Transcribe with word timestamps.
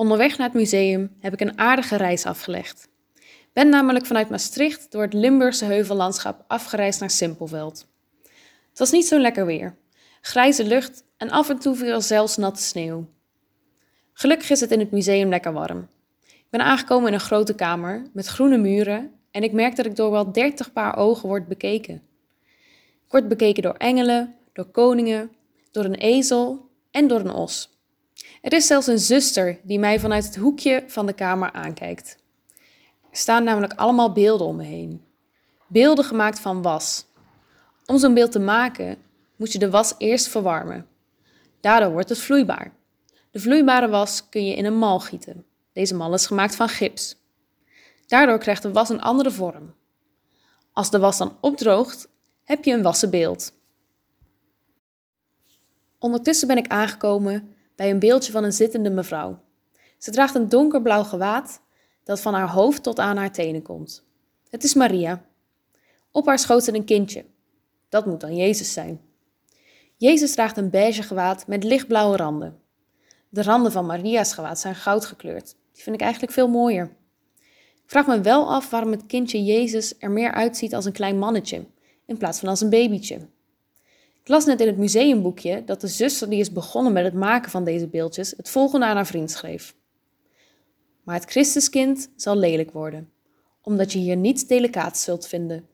Onderweg 0.00 0.38
naar 0.38 0.46
het 0.46 0.56
museum 0.56 1.16
heb 1.18 1.32
ik 1.32 1.40
een 1.40 1.58
aardige 1.58 1.96
reis 1.96 2.24
afgelegd. 2.24 2.88
Ben 3.52 3.68
namelijk 3.68 4.06
vanuit 4.06 4.30
Maastricht 4.30 4.92
door 4.92 5.02
het 5.02 5.12
Limburgse 5.12 5.64
heuvellandschap 5.64 6.44
afgereisd 6.46 7.00
naar 7.00 7.10
Simpelveld. 7.10 7.86
Het 8.68 8.78
was 8.78 8.90
niet 8.90 9.06
zo 9.06 9.18
lekker 9.18 9.46
weer. 9.46 9.76
Grijze 10.20 10.64
lucht 10.64 11.04
en 11.16 11.30
af 11.30 11.48
en 11.48 11.58
toe 11.58 11.74
viel 11.74 12.00
zelfs 12.00 12.36
natte 12.36 12.62
sneeuw. 12.62 13.08
Gelukkig 14.12 14.50
is 14.50 14.60
het 14.60 14.70
in 14.70 14.78
het 14.78 14.90
museum 14.90 15.28
lekker 15.28 15.52
warm. 15.52 15.88
Ik 16.26 16.50
ben 16.50 16.60
aangekomen 16.60 17.08
in 17.08 17.14
een 17.14 17.20
grote 17.20 17.54
kamer 17.54 18.06
met 18.12 18.26
groene 18.26 18.58
muren 18.58 19.12
en 19.30 19.42
ik 19.42 19.52
merk 19.52 19.76
dat 19.76 19.86
ik 19.86 19.96
door 19.96 20.10
wel 20.10 20.32
dertig 20.32 20.72
paar 20.72 20.96
ogen 20.96 21.28
word 21.28 21.48
bekeken. 21.48 21.94
Ik 23.04 23.10
word 23.10 23.28
bekeken 23.28 23.62
door 23.62 23.74
engelen, 23.74 24.34
door 24.52 24.66
koningen, 24.66 25.32
door 25.70 25.84
een 25.84 25.94
ezel 25.94 26.68
en 26.90 27.08
door 27.08 27.20
een 27.20 27.32
os. 27.32 27.79
Er 28.40 28.52
is 28.52 28.66
zelfs 28.66 28.86
een 28.86 28.98
zuster 28.98 29.60
die 29.62 29.78
mij 29.78 30.00
vanuit 30.00 30.24
het 30.24 30.36
hoekje 30.36 30.84
van 30.86 31.06
de 31.06 31.12
kamer 31.12 31.52
aankijkt. 31.52 32.16
Er 33.10 33.16
staan 33.16 33.44
namelijk 33.44 33.72
allemaal 33.72 34.12
beelden 34.12 34.46
om 34.46 34.56
me 34.56 34.64
heen. 34.64 35.04
Beelden 35.66 36.04
gemaakt 36.04 36.40
van 36.40 36.62
was. 36.62 37.06
Om 37.86 37.98
zo'n 37.98 38.14
beeld 38.14 38.32
te 38.32 38.38
maken 38.38 38.96
moet 39.36 39.52
je 39.52 39.58
de 39.58 39.70
was 39.70 39.94
eerst 39.98 40.28
verwarmen. 40.28 40.86
Daardoor 41.60 41.90
wordt 41.92 42.08
het 42.08 42.18
vloeibaar. 42.18 42.72
De 43.30 43.40
vloeibare 43.40 43.88
was 43.88 44.28
kun 44.28 44.46
je 44.46 44.56
in 44.56 44.64
een 44.64 44.78
mal 44.78 45.00
gieten. 45.00 45.44
Deze 45.72 45.94
mal 45.94 46.14
is 46.14 46.26
gemaakt 46.26 46.56
van 46.56 46.68
gips. 46.68 47.16
Daardoor 48.06 48.38
krijgt 48.38 48.62
de 48.62 48.72
was 48.72 48.88
een 48.88 49.00
andere 49.00 49.30
vorm. 49.30 49.74
Als 50.72 50.90
de 50.90 50.98
was 50.98 51.18
dan 51.18 51.36
opdroogt, 51.40 52.08
heb 52.44 52.64
je 52.64 52.72
een 52.72 52.82
wassen 52.82 53.10
beeld. 53.10 53.52
Ondertussen 55.98 56.48
ben 56.48 56.56
ik 56.56 56.68
aangekomen 56.68 57.54
bij 57.80 57.90
een 57.90 57.98
beeldje 57.98 58.32
van 58.32 58.44
een 58.44 58.52
zittende 58.52 58.90
mevrouw. 58.90 59.38
Ze 59.98 60.10
draagt 60.10 60.34
een 60.34 60.48
donkerblauw 60.48 61.02
gewaad 61.02 61.60
dat 62.04 62.20
van 62.20 62.34
haar 62.34 62.48
hoofd 62.48 62.82
tot 62.82 62.98
aan 62.98 63.16
haar 63.16 63.32
tenen 63.32 63.62
komt. 63.62 64.04
Het 64.48 64.64
is 64.64 64.74
Maria. 64.74 65.24
Op 66.10 66.26
haar 66.26 66.38
schoot 66.38 66.64
zit 66.64 66.74
een 66.74 66.84
kindje. 66.84 67.24
Dat 67.88 68.06
moet 68.06 68.20
dan 68.20 68.36
Jezus 68.36 68.72
zijn. 68.72 69.00
Jezus 69.96 70.32
draagt 70.32 70.56
een 70.56 70.70
beige 70.70 71.02
gewaad 71.02 71.46
met 71.46 71.64
lichtblauwe 71.64 72.16
randen. 72.16 72.60
De 73.28 73.42
randen 73.42 73.72
van 73.72 73.86
Maria's 73.86 74.34
gewaad 74.34 74.58
zijn 74.58 74.74
goud 74.74 75.04
gekleurd. 75.04 75.56
Die 75.72 75.82
vind 75.82 75.96
ik 75.96 76.02
eigenlijk 76.02 76.32
veel 76.32 76.48
mooier. 76.48 76.96
Ik 77.84 77.90
vraag 77.90 78.06
me 78.06 78.20
wel 78.20 78.52
af 78.52 78.70
waarom 78.70 78.90
het 78.90 79.06
kindje 79.06 79.44
Jezus 79.44 79.94
er 79.98 80.10
meer 80.10 80.32
uitziet 80.32 80.74
als 80.74 80.84
een 80.84 80.92
klein 80.92 81.18
mannetje, 81.18 81.66
in 82.06 82.16
plaats 82.16 82.38
van 82.38 82.48
als 82.48 82.60
een 82.60 82.70
babytje. 82.70 83.28
Las 84.30 84.44
net 84.44 84.60
in 84.60 84.66
het 84.66 84.76
museumboekje 84.76 85.62
dat 85.64 85.80
de 85.80 85.86
zuster 85.86 86.28
die 86.28 86.40
is 86.40 86.52
begonnen 86.52 86.92
met 86.92 87.04
het 87.04 87.14
maken 87.14 87.50
van 87.50 87.64
deze 87.64 87.88
beeldjes 87.88 88.34
het 88.36 88.50
volgende 88.50 88.86
aan 88.86 88.96
haar 88.96 89.06
vriend 89.06 89.30
schreef. 89.30 89.74
Maar 91.04 91.14
het 91.14 91.30
Christuskind 91.30 92.10
zal 92.16 92.36
lelijk 92.36 92.70
worden, 92.70 93.10
omdat 93.62 93.92
je 93.92 93.98
hier 93.98 94.16
niets 94.16 94.46
delicaats 94.46 95.02
zult 95.02 95.26
vinden. 95.26 95.66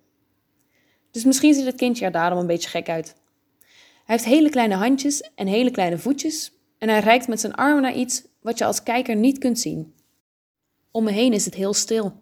Dus 1.11 1.25
misschien 1.25 1.55
ziet 1.55 1.65
het 1.65 1.75
kindje 1.75 2.05
er 2.05 2.13
daarom 2.13 2.39
een 2.39 2.47
beetje 2.47 2.69
gek 2.69 2.89
uit. 2.89 3.15
Hij 4.05 4.17
heeft 4.17 4.25
hele 4.25 4.51
kleine 4.51 4.75
handjes 4.75 5.31
en 5.35 5.47
hele 5.47 5.71
kleine 5.71 5.99
voetjes 5.99 6.53
en 6.79 6.89
hij 6.89 7.01
reikt 7.01 7.29
met 7.29 7.41
zijn 7.41 7.55
armen 7.55 7.83
naar 7.83 7.97
iets 7.97 8.25
wat 8.41 8.59
je 8.59 8.65
als 8.65 8.83
kijker 8.83 9.17
niet 9.17 9.39
kunt 9.39 9.59
zien. 9.59 9.95
Om 10.91 11.05
me 11.05 11.11
heen 11.11 11.33
is 11.33 11.45
het 11.45 11.55
heel 11.55 11.75
stil. 11.75 12.13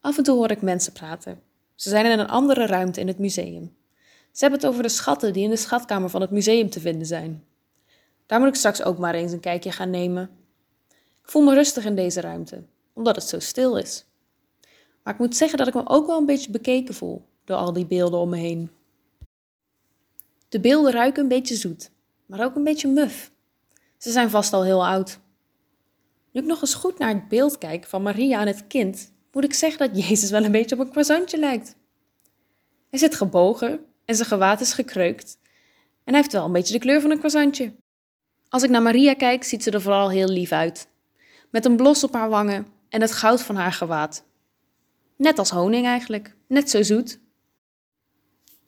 Af 0.00 0.18
en 0.18 0.24
toe 0.24 0.36
hoor 0.36 0.50
ik 0.50 0.62
mensen 0.62 0.92
praten. 0.92 1.42
Ze 1.74 1.88
zijn 1.88 2.06
in 2.06 2.18
een 2.18 2.28
andere 2.28 2.66
ruimte 2.66 3.00
in 3.00 3.06
het 3.06 3.18
museum. 3.18 3.80
Ze 4.32 4.44
hebben 4.44 4.60
het 4.60 4.68
over 4.68 4.82
de 4.82 4.88
schatten 4.88 5.32
die 5.32 5.44
in 5.44 5.50
de 5.50 5.56
schatkamer 5.56 6.10
van 6.10 6.20
het 6.20 6.30
museum 6.30 6.70
te 6.70 6.80
vinden 6.80 7.06
zijn. 7.06 7.44
Daar 8.26 8.40
moet 8.40 8.48
ik 8.48 8.54
straks 8.54 8.82
ook 8.82 8.98
maar 8.98 9.14
eens 9.14 9.32
een 9.32 9.40
kijkje 9.40 9.72
gaan 9.72 9.90
nemen. 9.90 10.30
Ik 11.22 11.30
voel 11.30 11.42
me 11.42 11.54
rustig 11.54 11.84
in 11.84 11.94
deze 11.94 12.20
ruimte, 12.20 12.64
omdat 12.92 13.16
het 13.16 13.24
zo 13.24 13.38
stil 13.38 13.76
is. 13.76 14.04
Maar 15.02 15.12
ik 15.12 15.18
moet 15.18 15.36
zeggen 15.36 15.58
dat 15.58 15.66
ik 15.66 15.74
me 15.74 15.82
ook 15.84 16.06
wel 16.06 16.18
een 16.18 16.26
beetje 16.26 16.50
bekeken 16.50 16.94
voel 16.94 17.28
door 17.44 17.56
al 17.56 17.72
die 17.72 17.86
beelden 17.86 18.20
om 18.20 18.28
me 18.28 18.36
heen. 18.36 18.70
De 20.48 20.60
beelden 20.60 20.92
ruiken 20.92 21.22
een 21.22 21.28
beetje 21.28 21.54
zoet, 21.54 21.90
maar 22.26 22.44
ook 22.44 22.56
een 22.56 22.64
beetje 22.64 22.88
muf. 22.88 23.32
Ze 23.98 24.10
zijn 24.10 24.30
vast 24.30 24.52
al 24.52 24.64
heel 24.64 24.86
oud. 24.86 25.18
Nu 26.30 26.40
ik 26.40 26.46
nog 26.46 26.60
eens 26.60 26.74
goed 26.74 26.98
naar 26.98 27.14
het 27.14 27.28
beeld 27.28 27.58
kijk 27.58 27.84
van 27.84 28.02
Maria 28.02 28.40
en 28.40 28.46
het 28.46 28.66
kind, 28.66 29.12
moet 29.32 29.44
ik 29.44 29.54
zeggen 29.54 29.88
dat 29.88 30.06
Jezus 30.08 30.30
wel 30.30 30.44
een 30.44 30.52
beetje 30.52 30.74
op 30.74 30.80
een 30.80 30.90
croissantje 30.90 31.38
lijkt. 31.38 31.76
Hij 32.90 32.98
zit 32.98 33.14
gebogen 33.14 33.91
en 34.12 34.18
zijn 34.18 34.28
gewaad 34.28 34.60
is 34.60 34.72
gekreukt 34.72 35.38
en 36.04 36.12
hij 36.12 36.16
heeft 36.16 36.32
wel 36.32 36.44
een 36.44 36.52
beetje 36.52 36.72
de 36.72 36.78
kleur 36.78 37.00
van 37.00 37.10
een 37.10 37.18
croissantje. 37.18 37.72
Als 38.48 38.62
ik 38.62 38.70
naar 38.70 38.82
Maria 38.82 39.14
kijk, 39.14 39.44
ziet 39.44 39.62
ze 39.62 39.70
er 39.70 39.82
vooral 39.82 40.10
heel 40.10 40.28
lief 40.28 40.52
uit, 40.52 40.88
met 41.50 41.64
een 41.64 41.76
blos 41.76 42.04
op 42.04 42.12
haar 42.12 42.28
wangen 42.28 42.66
en 42.88 43.00
het 43.00 43.12
goud 43.12 43.42
van 43.42 43.56
haar 43.56 43.72
gewaad. 43.72 44.24
Net 45.16 45.38
als 45.38 45.50
honing 45.50 45.86
eigenlijk, 45.86 46.34
net 46.46 46.70
zo 46.70 46.82
zoet. 46.82 47.18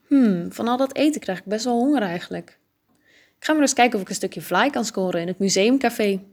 Hmm, 0.06 0.52
van 0.52 0.68
al 0.68 0.76
dat 0.76 0.96
eten 0.96 1.20
krijg 1.20 1.38
ik 1.38 1.44
best 1.44 1.64
wel 1.64 1.78
honger 1.78 2.02
eigenlijk. 2.02 2.58
Ik 3.38 3.44
ga 3.44 3.52
maar 3.52 3.62
eens 3.62 3.72
kijken 3.72 3.94
of 3.94 4.02
ik 4.02 4.08
een 4.08 4.14
stukje 4.14 4.42
vlaai 4.42 4.70
kan 4.70 4.84
scoren 4.84 5.20
in 5.20 5.26
het 5.26 5.38
museumcafé. 5.38 6.24